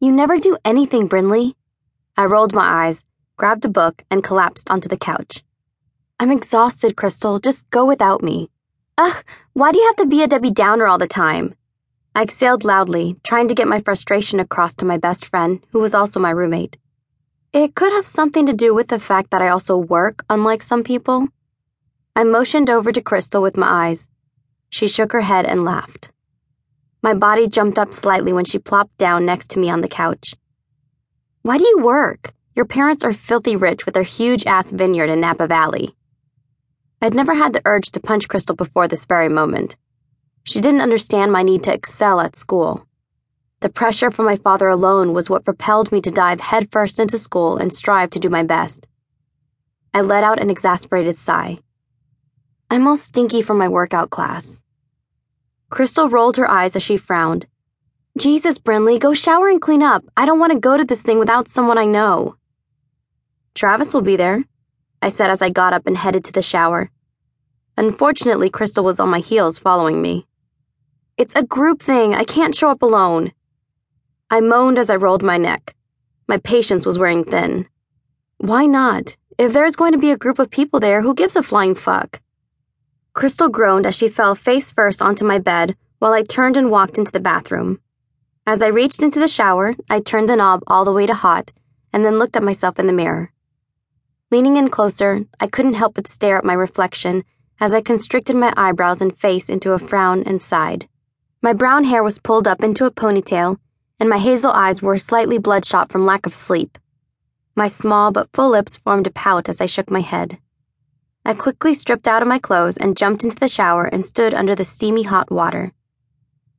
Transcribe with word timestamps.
You 0.00 0.12
never 0.12 0.38
do 0.38 0.56
anything, 0.64 1.08
Brinley. 1.08 1.54
I 2.16 2.26
rolled 2.26 2.54
my 2.54 2.86
eyes, 2.86 3.02
grabbed 3.36 3.64
a 3.64 3.68
book, 3.68 4.04
and 4.10 4.22
collapsed 4.22 4.70
onto 4.70 4.88
the 4.88 4.96
couch. 4.96 5.42
I'm 6.20 6.30
exhausted, 6.30 6.96
Crystal. 6.96 7.40
Just 7.40 7.68
go 7.70 7.84
without 7.84 8.22
me. 8.22 8.48
Ugh, 8.96 9.24
why 9.54 9.72
do 9.72 9.78
you 9.80 9.86
have 9.86 9.96
to 9.96 10.06
be 10.06 10.22
a 10.22 10.28
Debbie 10.28 10.52
Downer 10.52 10.86
all 10.86 10.98
the 10.98 11.08
time? 11.08 11.54
I 12.14 12.22
exhaled 12.22 12.64
loudly, 12.64 13.16
trying 13.24 13.48
to 13.48 13.54
get 13.54 13.66
my 13.66 13.80
frustration 13.80 14.38
across 14.38 14.74
to 14.74 14.84
my 14.84 14.98
best 14.98 15.26
friend, 15.26 15.60
who 15.72 15.80
was 15.80 15.94
also 15.94 16.20
my 16.20 16.30
roommate. 16.30 16.76
It 17.52 17.74
could 17.74 17.92
have 17.92 18.06
something 18.06 18.46
to 18.46 18.52
do 18.52 18.74
with 18.74 18.88
the 18.88 18.98
fact 19.00 19.30
that 19.30 19.42
I 19.42 19.48
also 19.48 19.76
work, 19.76 20.24
unlike 20.30 20.62
some 20.62 20.84
people. 20.84 21.28
I 22.14 22.22
motioned 22.22 22.70
over 22.70 22.92
to 22.92 23.00
Crystal 23.00 23.42
with 23.42 23.56
my 23.56 23.88
eyes. 23.88 24.08
She 24.70 24.86
shook 24.86 25.12
her 25.12 25.22
head 25.22 25.46
and 25.46 25.64
laughed. 25.64 26.10
My 27.00 27.14
body 27.14 27.46
jumped 27.46 27.78
up 27.78 27.94
slightly 27.94 28.32
when 28.32 28.44
she 28.44 28.58
plopped 28.58 28.98
down 28.98 29.24
next 29.24 29.50
to 29.50 29.58
me 29.58 29.70
on 29.70 29.82
the 29.82 29.88
couch. 29.88 30.34
Why 31.42 31.56
do 31.56 31.64
you 31.64 31.78
work? 31.78 32.32
Your 32.56 32.64
parents 32.64 33.04
are 33.04 33.12
filthy 33.12 33.54
rich 33.54 33.86
with 33.86 33.94
their 33.94 34.02
huge 34.02 34.44
ass 34.46 34.72
vineyard 34.72 35.08
in 35.08 35.20
Napa 35.20 35.46
Valley. 35.46 35.94
I'd 37.00 37.14
never 37.14 37.34
had 37.34 37.52
the 37.52 37.62
urge 37.64 37.92
to 37.92 38.00
punch 38.00 38.28
Crystal 38.28 38.56
before 38.56 38.88
this 38.88 39.06
very 39.06 39.28
moment. 39.28 39.76
She 40.42 40.60
didn't 40.60 40.80
understand 40.80 41.30
my 41.30 41.44
need 41.44 41.62
to 41.64 41.72
excel 41.72 42.20
at 42.20 42.34
school. 42.34 42.84
The 43.60 43.68
pressure 43.68 44.10
from 44.10 44.26
my 44.26 44.34
father 44.36 44.66
alone 44.68 45.12
was 45.12 45.30
what 45.30 45.44
propelled 45.44 45.92
me 45.92 46.00
to 46.00 46.10
dive 46.10 46.40
headfirst 46.40 46.98
into 46.98 47.18
school 47.18 47.56
and 47.56 47.72
strive 47.72 48.10
to 48.10 48.18
do 48.18 48.28
my 48.28 48.42
best. 48.42 48.88
I 49.94 50.00
let 50.00 50.24
out 50.24 50.40
an 50.40 50.50
exasperated 50.50 51.16
sigh. 51.16 51.58
I'm 52.70 52.86
all 52.88 52.96
stinky 52.96 53.42
from 53.42 53.58
my 53.58 53.68
workout 53.68 54.10
class. 54.10 54.60
Crystal 55.70 56.08
rolled 56.08 56.36
her 56.36 56.50
eyes 56.50 56.76
as 56.76 56.82
she 56.82 56.96
frowned. 56.96 57.46
Jesus, 58.16 58.58
Brinley, 58.58 58.98
go 58.98 59.14
shower 59.14 59.48
and 59.48 59.60
clean 59.60 59.82
up. 59.82 60.04
I 60.16 60.26
don't 60.26 60.38
want 60.38 60.52
to 60.52 60.58
go 60.58 60.76
to 60.76 60.84
this 60.84 61.02
thing 61.02 61.18
without 61.18 61.48
someone 61.48 61.78
I 61.78 61.84
know. 61.84 62.36
Travis 63.54 63.92
will 63.92 64.02
be 64.02 64.16
there, 64.16 64.44
I 65.02 65.08
said 65.08 65.30
as 65.30 65.42
I 65.42 65.50
got 65.50 65.72
up 65.72 65.86
and 65.86 65.96
headed 65.96 66.24
to 66.24 66.32
the 66.32 66.42
shower. 66.42 66.90
Unfortunately, 67.76 68.50
Crystal 68.50 68.82
was 68.82 68.98
on 68.98 69.08
my 69.08 69.20
heels 69.20 69.58
following 69.58 70.02
me. 70.02 70.26
It's 71.16 71.34
a 71.36 71.44
group 71.44 71.80
thing. 71.80 72.14
I 72.14 72.24
can't 72.24 72.54
show 72.54 72.70
up 72.70 72.82
alone. 72.82 73.32
I 74.30 74.40
moaned 74.40 74.78
as 74.78 74.90
I 74.90 74.96
rolled 74.96 75.22
my 75.22 75.38
neck. 75.38 75.74
My 76.26 76.38
patience 76.38 76.84
was 76.84 76.98
wearing 76.98 77.24
thin. 77.24 77.68
Why 78.38 78.66
not? 78.66 79.16
If 79.38 79.52
there's 79.52 79.76
going 79.76 79.92
to 79.92 79.98
be 79.98 80.10
a 80.10 80.16
group 80.16 80.38
of 80.38 80.50
people 80.50 80.80
there, 80.80 81.02
who 81.02 81.14
gives 81.14 81.36
a 81.36 81.42
flying 81.42 81.74
fuck? 81.74 82.20
Crystal 83.18 83.48
groaned 83.48 83.84
as 83.84 83.96
she 83.96 84.08
fell 84.08 84.36
face 84.36 84.70
first 84.70 85.02
onto 85.02 85.24
my 85.24 85.40
bed 85.40 85.74
while 85.98 86.12
I 86.12 86.22
turned 86.22 86.56
and 86.56 86.70
walked 86.70 86.98
into 86.98 87.10
the 87.10 87.18
bathroom. 87.18 87.80
As 88.46 88.62
I 88.62 88.68
reached 88.68 89.02
into 89.02 89.18
the 89.18 89.26
shower, 89.26 89.74
I 89.90 89.98
turned 89.98 90.28
the 90.28 90.36
knob 90.36 90.62
all 90.68 90.84
the 90.84 90.92
way 90.92 91.04
to 91.04 91.14
hot 91.14 91.50
and 91.92 92.04
then 92.04 92.16
looked 92.16 92.36
at 92.36 92.44
myself 92.44 92.78
in 92.78 92.86
the 92.86 92.92
mirror. 92.92 93.32
Leaning 94.30 94.54
in 94.54 94.68
closer, 94.68 95.24
I 95.40 95.48
couldn't 95.48 95.74
help 95.74 95.94
but 95.94 96.06
stare 96.06 96.38
at 96.38 96.44
my 96.44 96.52
reflection 96.52 97.24
as 97.58 97.74
I 97.74 97.80
constricted 97.80 98.36
my 98.36 98.54
eyebrows 98.56 99.00
and 99.00 99.18
face 99.18 99.48
into 99.48 99.72
a 99.72 99.80
frown 99.80 100.22
and 100.22 100.40
sighed. 100.40 100.88
My 101.42 101.52
brown 101.52 101.82
hair 101.82 102.04
was 102.04 102.20
pulled 102.20 102.46
up 102.46 102.62
into 102.62 102.84
a 102.84 102.92
ponytail, 102.92 103.58
and 103.98 104.08
my 104.08 104.18
hazel 104.18 104.52
eyes 104.52 104.80
were 104.80 104.96
slightly 104.96 105.38
bloodshot 105.38 105.90
from 105.90 106.06
lack 106.06 106.24
of 106.24 106.36
sleep. 106.36 106.78
My 107.56 107.66
small 107.66 108.12
but 108.12 108.30
full 108.32 108.50
lips 108.50 108.76
formed 108.76 109.08
a 109.08 109.10
pout 109.10 109.48
as 109.48 109.60
I 109.60 109.66
shook 109.66 109.90
my 109.90 110.02
head. 110.02 110.38
I 111.28 111.34
quickly 111.34 111.74
stripped 111.74 112.08
out 112.08 112.22
of 112.22 112.28
my 112.28 112.38
clothes 112.38 112.78
and 112.78 112.96
jumped 112.96 113.22
into 113.22 113.36
the 113.36 113.48
shower 113.48 113.84
and 113.84 114.02
stood 114.02 114.32
under 114.32 114.54
the 114.54 114.64
steamy 114.64 115.02
hot 115.02 115.30
water. 115.30 115.74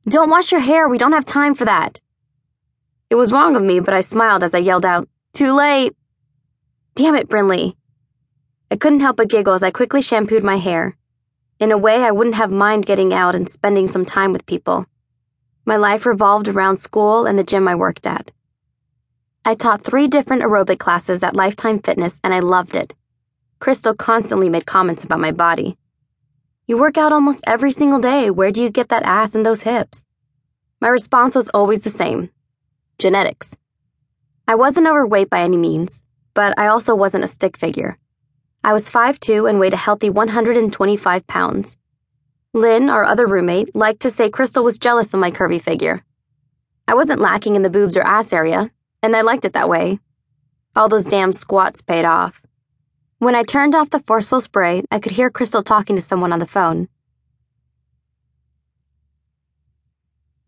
Don't 0.08 0.30
wash 0.30 0.52
your 0.52 0.60
hair, 0.60 0.88
we 0.88 0.96
don't 0.96 1.10
have 1.10 1.24
time 1.24 1.56
for 1.56 1.64
that. 1.64 1.98
It 3.10 3.16
was 3.16 3.32
wrong 3.32 3.56
of 3.56 3.64
me, 3.64 3.80
but 3.80 3.94
I 3.94 4.00
smiled 4.00 4.44
as 4.44 4.54
I 4.54 4.58
yelled 4.58 4.86
out, 4.86 5.08
Too 5.32 5.52
late! 5.52 5.96
Damn 6.94 7.16
it, 7.16 7.28
Brinley. 7.28 7.74
I 8.70 8.76
couldn't 8.76 9.00
help 9.00 9.16
but 9.16 9.28
giggle 9.28 9.54
as 9.54 9.64
I 9.64 9.72
quickly 9.72 10.00
shampooed 10.02 10.44
my 10.44 10.54
hair. 10.54 10.96
In 11.58 11.72
a 11.72 11.76
way, 11.76 12.04
I 12.04 12.12
wouldn't 12.12 12.36
have 12.36 12.52
mind 12.52 12.86
getting 12.86 13.12
out 13.12 13.34
and 13.34 13.50
spending 13.50 13.88
some 13.88 14.04
time 14.04 14.32
with 14.32 14.46
people. 14.46 14.86
My 15.64 15.78
life 15.78 16.06
revolved 16.06 16.46
around 16.46 16.76
school 16.76 17.26
and 17.26 17.36
the 17.36 17.42
gym 17.42 17.66
I 17.66 17.74
worked 17.74 18.06
at. 18.06 18.30
I 19.44 19.56
taught 19.56 19.82
three 19.82 20.06
different 20.06 20.44
aerobic 20.44 20.78
classes 20.78 21.24
at 21.24 21.34
Lifetime 21.34 21.80
Fitness, 21.80 22.20
and 22.22 22.32
I 22.32 22.38
loved 22.38 22.76
it. 22.76 22.94
Crystal 23.60 23.94
constantly 23.94 24.48
made 24.48 24.64
comments 24.64 25.04
about 25.04 25.20
my 25.20 25.32
body. 25.32 25.76
You 26.66 26.78
work 26.78 26.96
out 26.96 27.12
almost 27.12 27.44
every 27.46 27.70
single 27.70 27.98
day. 27.98 28.30
Where 28.30 28.50
do 28.50 28.62
you 28.62 28.70
get 28.70 28.88
that 28.88 29.02
ass 29.02 29.34
and 29.34 29.44
those 29.44 29.62
hips? 29.62 30.04
My 30.80 30.88
response 30.88 31.34
was 31.34 31.50
always 31.50 31.84
the 31.84 31.90
same 31.90 32.30
genetics. 32.98 33.54
I 34.48 34.54
wasn't 34.54 34.86
overweight 34.86 35.30
by 35.30 35.42
any 35.42 35.56
means, 35.56 36.02
but 36.34 36.58
I 36.58 36.66
also 36.68 36.94
wasn't 36.94 37.24
a 37.24 37.28
stick 37.28 37.56
figure. 37.56 37.98
I 38.64 38.72
was 38.72 38.90
5'2 38.90 39.48
and 39.48 39.58
weighed 39.58 39.74
a 39.74 39.78
healthy 39.78 40.10
125 40.10 41.26
pounds. 41.26 41.78
Lynn, 42.52 42.90
our 42.90 43.04
other 43.04 43.26
roommate, 43.26 43.74
liked 43.74 44.00
to 44.00 44.10
say 44.10 44.28
Crystal 44.28 44.64
was 44.64 44.78
jealous 44.78 45.14
of 45.14 45.20
my 45.20 45.30
curvy 45.30 45.60
figure. 45.60 46.02
I 46.88 46.94
wasn't 46.94 47.20
lacking 47.20 47.56
in 47.56 47.62
the 47.62 47.70
boobs 47.70 47.96
or 47.96 48.02
ass 48.02 48.32
area, 48.32 48.70
and 49.02 49.14
I 49.14 49.20
liked 49.20 49.44
it 49.44 49.52
that 49.52 49.68
way. 49.68 49.98
All 50.74 50.88
those 50.88 51.04
damn 51.04 51.32
squats 51.32 51.80
paid 51.80 52.04
off. 52.04 52.42
When 53.20 53.34
I 53.34 53.42
turned 53.42 53.74
off 53.74 53.90
the 53.90 53.98
forceful 53.98 54.40
spray, 54.40 54.82
I 54.90 54.98
could 54.98 55.12
hear 55.12 55.28
Crystal 55.28 55.62
talking 55.62 55.94
to 55.94 56.00
someone 56.00 56.32
on 56.32 56.38
the 56.38 56.46
phone. 56.46 56.88